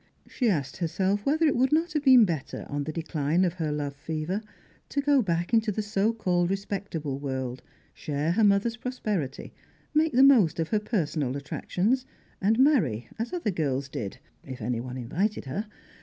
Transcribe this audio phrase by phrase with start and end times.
[0.27, 3.71] She asked herself whether it would not have been better, on the decline of her
[3.71, 4.41] love fever,
[4.89, 7.61] to go back into the so called respectable world,
[7.93, 9.53] share her mother's prosperity,
[9.93, 12.07] make the most of her personal attractions,
[12.41, 15.67] and marry as other girls did if anyone invited her.